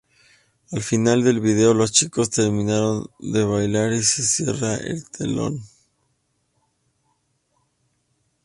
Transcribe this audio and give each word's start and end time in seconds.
Al 0.71 0.81
final 0.81 1.23
del 1.23 1.39
video 1.41 1.75
los 1.75 1.91
chicos 1.91 2.31
terminan 2.31 3.03
de 3.19 3.43
bailar 3.43 3.91
y 3.93 4.01
se 4.01 4.23
cierra 4.25 4.73
el 4.77 5.07
telón. 5.11 5.61